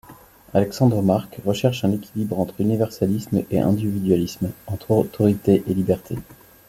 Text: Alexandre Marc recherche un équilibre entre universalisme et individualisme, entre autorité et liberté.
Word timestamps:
Alexandre 0.55 1.03
Marc 1.03 1.37
recherche 1.45 1.85
un 1.85 1.91
équilibre 1.91 2.39
entre 2.39 2.59
universalisme 2.59 3.43
et 3.51 3.59
individualisme, 3.59 4.49
entre 4.65 4.89
autorité 4.89 5.63
et 5.67 5.75
liberté. 5.75 6.15